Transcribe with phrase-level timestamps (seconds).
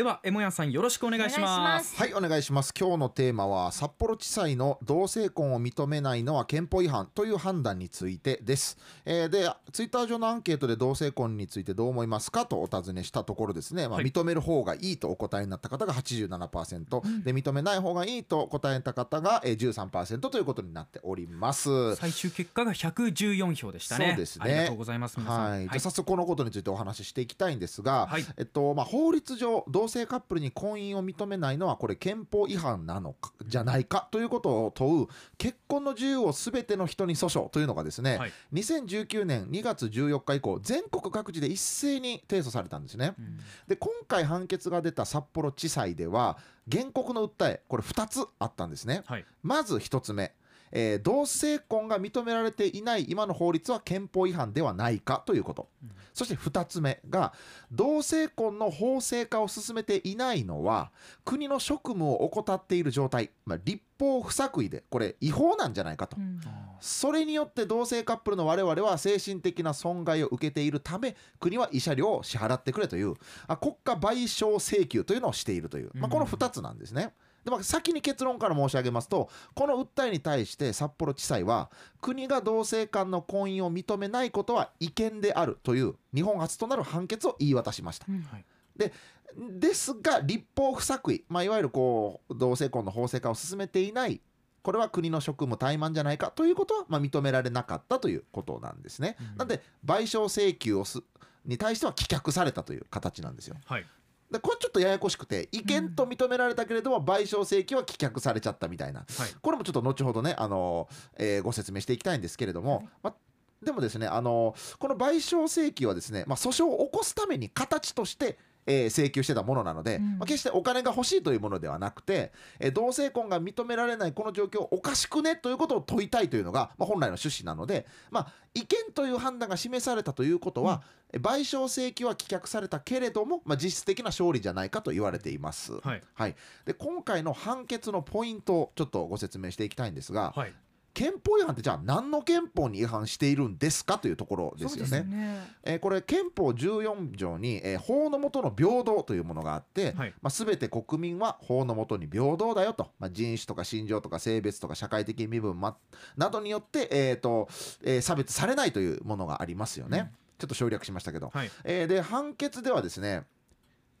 [0.00, 1.94] ではエモヤンさんよろしくお願いします。
[1.94, 2.72] はいお願いします。
[2.72, 21.94] 今日のテーマは札幌地裁の同性婚を認めないのは憲法違反という判断についてです、えー、でツイッター上のアンケートで同性婚についてどう思いますかとお尋ねしたところですね、まあ、認める方がいいとお答えになった方が87%、うん、で認めない方がいいと答えた方が13%ということになっております。
[21.96, 24.06] 最終結果が114票でしたね。
[24.08, 24.44] そうですね。
[24.44, 43.14] ありがとうございますはい、じゃ早速このことについてお話ししていきたいんですが、はい、えっとまあ法律上同性カップルに婚姻を認めないのはこれ憲法違反なのかじゃないかということを問う結婚の自由をすべての人に訴訟というのがですね、はい、2019年2月14日以降全国各地で一斉に提訴されたんですね。
[43.18, 46.38] うん、で今回判決が出た札幌地裁では
[46.70, 49.02] 原告の訴えこれ2つあったんですね。
[49.06, 50.32] はい、まず1つ目
[50.72, 57.32] えー、同性婚が認められていない今の法律は憲法違反ではないかということ、うん、そして2つ目が
[57.72, 60.92] 同性婚の法制化を進めていないのは
[61.24, 66.40] 国の職務を怠っている状態、まあ、立法不作為でこれ違法なんじゃないかと、うん、
[66.80, 73.14] それによって同性カップルの我々は精神的な損害を受けているため国は慰謝料を支払ってくれという
[73.48, 77.02] あ国家賠償請求というのをしているという、まあ、この2つなんですね。
[77.02, 88.06] うんで、まあ、先に結論から申し上げますとこの訴えに対して札幌地裁は国が同性間の婚姻を認めないことは違憲であるという日本初となる判決を言い渡しました。
[88.08, 88.44] うんはい
[88.76, 88.92] で
[89.38, 94.20] ですが立法不作為、まあ、いわゆるこう同性婚の法制化を進めていない
[94.62, 99.16] これは国の職務怠慢じゃないかということは、まあ、認められなかったということなんですね。
[99.32, 101.02] うん、なんで賠償請求をす
[101.46, 103.56] に対しては棄却されたという形なんですよ。
[103.64, 103.86] はい、
[104.30, 113.14] でこれちょっとややこしくて違憲と認められたけれども賠償請求は棄却されちゃったみたいな、はい、これもちょっと後ほどね、あのえー、ご説明していきたいんですけれども、はい、ま
[113.62, 118.38] でもですね、あのこの賠償請求はですね、まあ、訴訟を起こすために形として
[118.70, 130.82] えー、請求してたものなので、うん、まあ、決してお金が欲しいというものではなくて、えー、同性婚が認められないこの状況おかしくねということを問いたいというのが、まあ、本来の趣旨なので、まあ、違憲という判断が示されたということは、
[131.12, 135.72] うん、賠償請求は棄却されたけれども、まあ、実質的な勝利じゃないかと言われています。
[135.80, 140.52] はい、はい、で今回の判決のポイントをちょっとご説明していきたいんですが、はい、
[141.00, 145.00] 憲法違反ってじゃあ何の憲法に違反しているんですかというところですよね。
[145.04, 145.48] ね。
[145.64, 155.78] えー、これ憲法14条に、えー、法の下の平等というものがあって、はい、まあ、全て国民は法の下に平等だよと、まあ、人種とか信条とか性別とか社会的身分、ま、
[156.18, 157.48] などによって、えーと
[157.82, 159.98] えー、差別されないというものがありますよね。
[160.00, 160.06] うん、
[160.38, 163.22] ちょっと省略しましたけど、はい、えー、で判決ではですね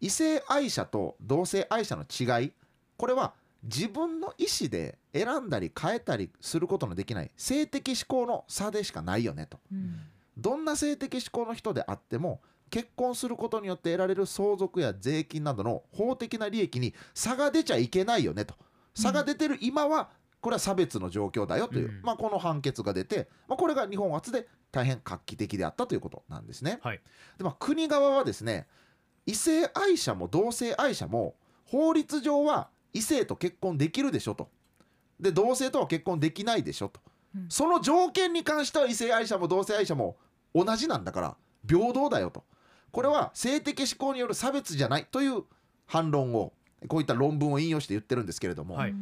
[0.02, 2.52] 異性愛者と同性愛者の違い。
[2.98, 10.00] これは自分の意思で選んだり変えたりすることのできない性的思考の差でしかないよねと、うん、
[10.36, 12.40] どんな性的思考の人であっても
[12.70, 18.54] 結婚することによって得られる相続や税金などの法的な利益に差が出ちゃいけないよねと。
[18.94, 20.10] 差が出てる今は
[20.40, 26.78] これは差別の状況だよという、うん、まあ、この判決が出て、まあ、これが日本初で大変画期的であったということなんですね。
[26.82, 27.00] はい、
[27.38, 28.66] でまあ、国側はですね
[29.26, 31.34] 異性愛者も同性愛者も
[31.66, 34.48] 法律上は異性と結婚できるでしょと。
[35.18, 36.98] で同性とは結婚できないでしょと、
[37.36, 40.16] うん、その条件に関しては異性愛者も同性愛者も
[40.54, 41.36] 同じなんだから
[41.68, 42.44] 平等だよと。
[42.90, 45.44] これは性的指向による差別じゃないという
[45.86, 46.52] 反論を
[46.88, 48.96] こういった論文を引用して言ってるんですけれども、はい、こ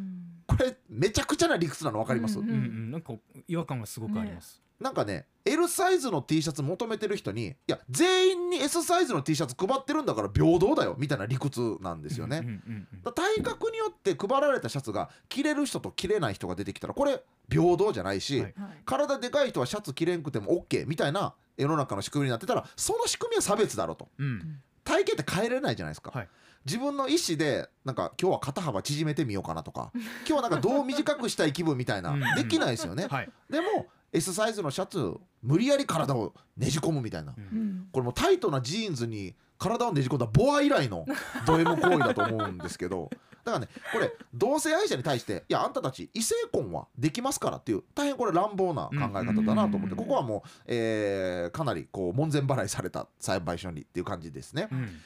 [0.62, 3.14] れめちゃくちゃな理屈なの分かります、うんうんうん、なんか
[3.46, 12.60] 違和感がすごくあります、ねなんかね L サイズの T シャツ求めてる人にいや全員に S サイズの T シャツ配ってるんだから平等だよみたいな理屈なんですよね。
[13.16, 17.20] 体格によって配られたシャツが着れる人と着れない人が出てきたらこれ
[17.50, 18.54] 平等じゃないし、はい、
[18.84, 26.12] 体でかい人はシャツ着れんくても OK みたいな世の中の仕組みになってたらその仕組みは差別だろと、うん、体型って変えれないじゃないですか。
[26.12, 26.28] はい
[26.64, 29.90] 自分の意思でなんか今日は肩幅縮めてみようかなとか
[30.26, 41.06] 今日はなんかどう短くしたい気分みたいなできないですよね、はい、でも S サイズのシャツ無理やり体をねじ込むみたいな、うん、これもタイトなジーンズに体をねじ込んだボア以来の
[41.46, 43.10] ド M 行為だと思うんですけど。
[43.44, 54.68] だからねこれ同性愛者に対していやあんたたち異性婚はできますからっていう大変これ乱暴な考え方だなと思ってここはもう、えー、かなりこう門前払いされた裁判所にっていう感じですね。
[54.70, 55.00] うん、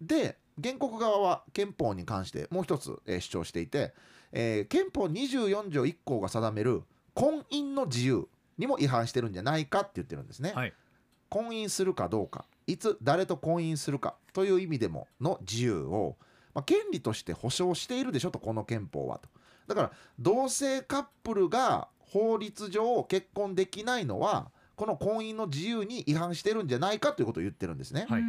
[0.00, 3.94] で原告側は憲法に関してもう一つ、えー、主張していて、
[4.32, 6.82] えー、憲法24条1項が定める
[7.14, 8.28] 婚姻の自由
[8.58, 10.52] にも違反してるんじゃないかって言ってるんですね。
[10.54, 10.72] はい、
[11.28, 16.16] 婚姻するかどうかいつ誰と婚姻するかという意味でもの自由を、
[16.54, 19.28] まあ、権利として保障しているでしょとこの憲法はと。
[19.68, 28.06] だから同性カップルが法律上結婚できないのはこの婚姻の自由に違反してるんじゃないかということを言ってるんですね。
[28.08, 28.22] はい、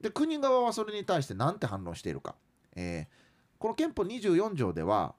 [0.00, 2.34] で国側はそれに対して何て反論しているか、
[2.74, 3.20] えー
[3.60, 5.14] この憲法24条では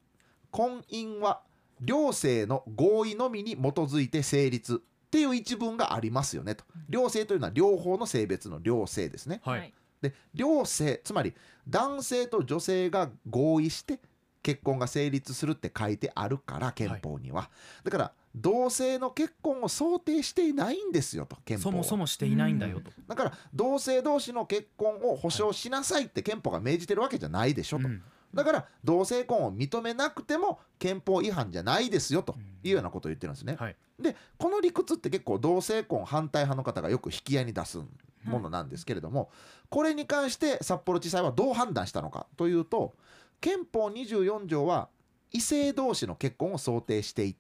[0.50, 1.42] 婚姻は
[1.80, 6.64] 両性の合意のみに基づいて成立っていう一文がありますよねと。
[6.90, 9.42] 両性というのは両方の性別の両性ですね。
[9.44, 9.74] はい。
[10.02, 11.36] で両性つまり
[11.70, 14.00] 男性と女性が合意して
[14.42, 17.52] 結婚が成立するって書いてあるから憲法には、
[17.84, 21.72] だから同性の結婚を想定していないんですよと憲法は。
[21.72, 28.02] そもそもしていないんだよと、だから同性同士の結婚を保障しなさいって憲法が命じてるわけじゃないでしょと、うん。
[28.34, 33.58] だから同性婚を認めなくても憲法違反じゃないですよというようなことを言ってるんですね。
[33.60, 33.76] はい。
[34.00, 37.80] でこの理屈って結構同性婚反対派の方がよく引き合いに出す
[38.24, 39.30] ものなんですけれども、
[39.70, 42.94] これに関して札幌地裁はどう判断したのかというと
[43.42, 44.88] 憲法24条は
[45.32, 47.36] 異性同士の結婚を想定してい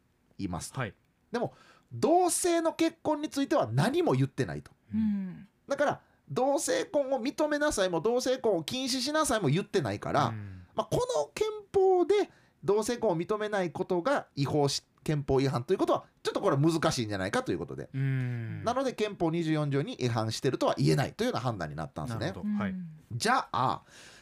[0.47, 0.79] ますと。
[0.79, 0.93] はい。
[1.31, 1.53] でも
[1.91, 4.71] 同性の結婚については何も言ってないと。
[4.93, 5.47] うん。
[5.67, 5.99] だから
[6.29, 10.63] 同性婚を認めなさいも同性婚を禁止しなさいも言ってないから、うん。
[10.75, 12.29] まあ、この憲法で
[12.63, 18.63] 同性婚を認めないことが違法し憲法違反ということはちょっとこれは難しいんじゃないかということで、うん。
[18.63, 22.27] なので憲法24条に違反してるとは言えないというような判断になったんですね。
[22.27, 22.45] なるほ。
[22.45, 22.63] ど。
[22.63, 22.75] はい。
[23.11, 23.81] じゃあ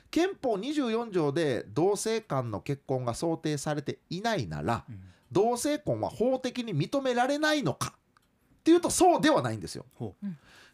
[0.09, 7.93] 憲法24条で同性間の結婚が想定されていないならうん同性婚は法的に認められないのか
[8.59, 9.85] っていうとそうではないんですよ。
[9.95, 10.15] ほ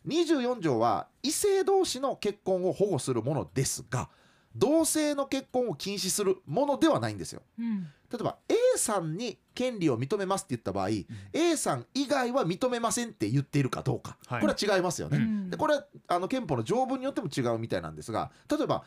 [0.07, 4.09] 24条は異性同士の結婚を保護するものですが
[4.55, 7.41] 同性の結婚を禁止するものではないんですよ。
[7.59, 10.89] うん例えば A さんに権利を認めますって言った場合、
[11.33, 15.17] A さん以外は認めませんって言っているかどうか、はいこれは違いますよね。
[15.17, 18.83] うんでこれはあの憲法の条文によっても違うみたいなんですが例えば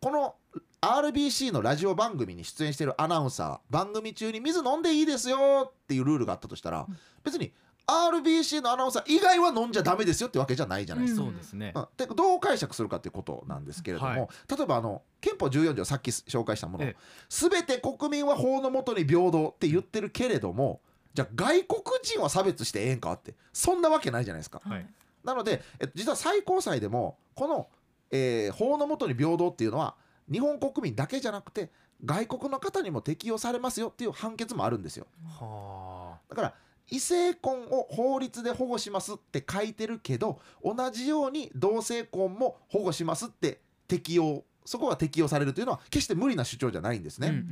[0.00, 0.34] この
[0.82, 5.36] RBC のラジオ番組に出演しているアナウンサー番組中に水飲んでいいですよ
[5.72, 6.88] っていうルールがあったとしたら
[7.22, 7.52] 別に
[7.86, 11.22] RBC のアナウンサー以外は飲んじゃダメですよってわけじゃないじゃないですか。
[11.22, 11.86] そうですねうん。
[11.96, 14.28] でどう解釈するかということなんですけれども、はい。
[14.56, 16.96] 例えばあの憲法14条さっき紹介したものええ。
[17.28, 20.80] すべて国民は法の下に平等って言ってるけれども
[21.14, 24.60] じゃあ外国人は差別してええんかってそんなわけないじゃないですか。
[24.64, 24.86] はい。
[25.22, 27.68] なので、えっと、実は最高裁でもこの、
[28.10, 29.94] えー法の下に平等っていうのは
[30.32, 31.70] 日本国民だけじゃなくて
[32.04, 35.06] 外国の方にも適用されますよっていう判決もあるんですよ。
[35.24, 36.54] はだから
[36.88, 47.44] 異性婚を法律で保護しますって書いてるけど同じように同性婚も保護しますって適用そこが適用されるというのは決して無理な主張じゃないんですあね。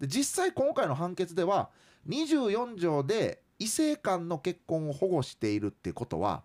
[0.00, 1.70] で実際今回の判決では
[2.08, 6.42] 24条で異性間の結婚を保護しているってことは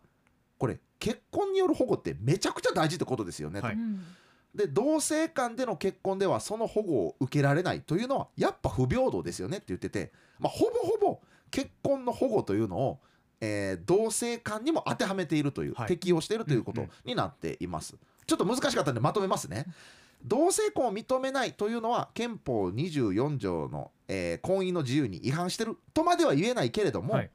[0.58, 3.62] これ結婚による保護ってめちゃくちゃ大事ってことですよね。
[3.62, 4.02] とはいうん
[4.56, 11.20] で同性間での結婚ではその保護を受けられないというのはやっぱ不平等ですよねって言ってて、まあ、ほぼほぼ
[11.52, 13.00] 結婚の保護というのを、
[13.40, 17.96] えー同性間にも当てはめているという、はい適用しているということうんうんになっています。
[18.26, 19.66] ちょっと難しかったんでまとめますね。
[20.24, 27.30] 同性婚を認めないというのは憲法24条の、えー婚姻の自由に違反してるとまでは言えないけれども、はい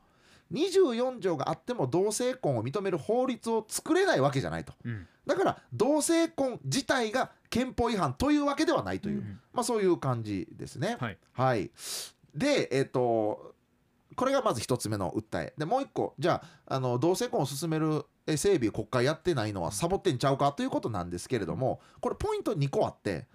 [0.53, 4.73] 24条があっても同性婚を認める法律を作れないわけじゃないと。
[4.85, 5.07] うん。
[5.27, 9.41] だから同性婚自体が憲法違反というわけではないという、うん。
[9.53, 10.97] まあ、そういう感じですね。
[11.01, 11.19] はい。
[11.33, 11.71] はい、
[12.35, 13.55] で、えっと
[14.15, 15.55] これがまず一つ目の訴え。
[15.57, 23.27] でもう一個じゃああの同性婚を進めるえ整備国会やってないのはサボってんちゃうかということなんですけれどもこれポイント2個あって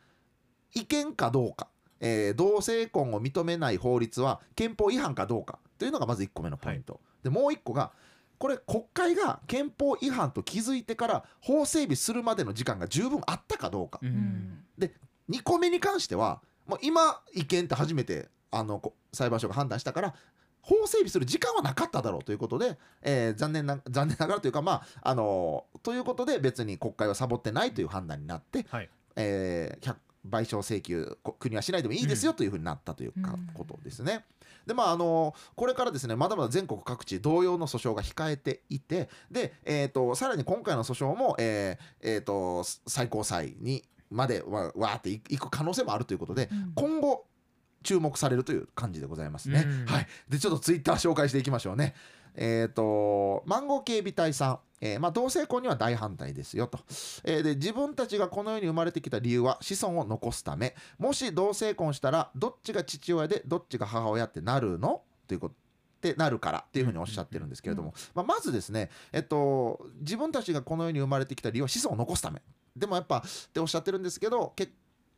[0.73, 1.67] 違憲かどうか、
[1.99, 7.91] えー同性婚を認めない法律は憲法違反かどうかというのがまず1個目のポイント、でもう1個が
[8.37, 14.13] これ国会が憲法違反と気づいてから法整備するまでの時間が十分あったかどうか、ううん。
[14.13, 14.63] ん
[15.29, 20.13] 2個目に関してはもう今違憲って初めてあのこ裁判所が判断したから
[20.61, 28.89] 法整備する時間はなかっただろうということで、えー残念な残念ながらというかまああのということで別に国会はサボってないという判断になって、はい。
[29.15, 29.95] えー100
[30.29, 33.13] 賠償請求こ国はしないでもいいですよというふうになったという
[33.53, 34.25] ことですね。
[34.65, 47.25] でまああのこれからですねまだまだ全国各地同様の訴訟が控えていてで、えー、とさらに今回の訴訟も、えーえー、と最高裁にまでわわーっていいく可能性もあるということで、うん今後
[47.83, 49.63] 注目されるという感じでございますね。
[49.65, 51.95] うんはい、でちょっとツイッター紹介していきましょうね。
[52.37, 56.79] えっ、とマンゴー警備隊さん、えーまあ、同性婚には大反対ですよと、
[57.23, 60.75] えーで自分たちがこの世に生まれてきた理由は子孫を残すため。
[60.99, 65.01] もし同性婚したらどっちが父親でどっちが母親ってなるの？
[65.27, 72.39] ということってなるからっていうふうにおっしゃってるんですけれども、まあ、まずですね、えっと、自分たちがこの世に生まれてきた理由は子孫を残すため。
[72.75, 74.71] でもやっぱっておっしゃってるんですけど結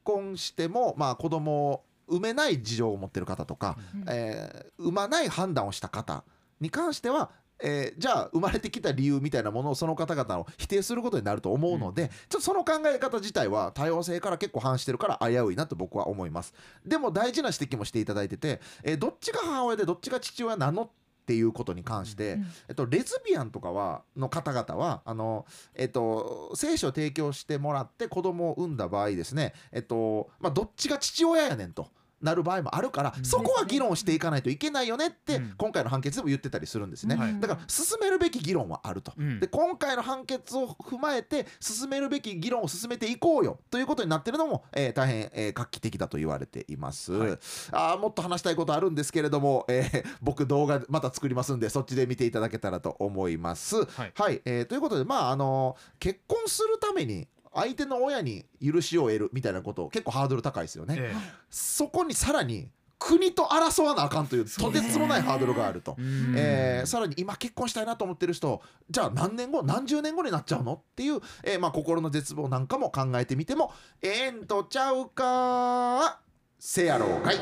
[0.05, 4.05] 婚してもまあ子供を産めない事情を持ってる方とか、うん。
[4.07, 6.23] えー産まない判断をした方
[6.59, 16.53] に関してはえーじゃあ生まれてきた理由みたいなものをその方々を否定することになると思うので、ちょっとその考え方自体は多様性から結構反してるから危ういなと僕は思います。
[16.85, 20.89] でも大事な指摘もしていただいてて、えーどっちが母親でどっちが父親なのっ
[21.25, 22.45] ていうことに関して、うん。
[22.69, 31.89] えっと、レズビアンとかはの方々はあの、えっと、精子を提供してもらって子供を産んだ場合ですね、えっとまあ、どっちが父親やねんと。
[32.21, 33.25] なる場合もあるから、うん。
[33.25, 35.53] そこは議論していかないといけないよねって、うん。
[35.57, 37.39] 今回の判決でも言ってたりするんですね、はい。
[37.39, 39.39] だから進めるべき議論はあると、うん。
[39.39, 47.39] で今回の判決を踏まえて進めるべき議論を進めていこうよということになってるのも、えー大変、えー画期的だと言われています、はい。
[47.71, 53.85] あーもっと話したいことあるんですけれども、えー 僕動画また作りますんでそっちで見ていただけたらと思います。
[53.85, 54.41] はい。
[54.45, 60.95] えーということでまああの結婚するために相手の親に許しを得るみたいなこと結構ハードル高いですよね。
[60.97, 61.13] え
[61.49, 65.95] そこにさらに国と争わなあかんというとてつもないハードルがあると。
[66.35, 76.19] えーさらに今結婚したいなと思ってる人じゃあ何年後何十年後になっちゃうのっていう、えーまあ、心の絶望なんかも考えてみてもええんとちゃうか
[76.59, 77.35] せやろうかい。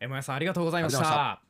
[0.00, 1.49] えもやさんありがとうございましあた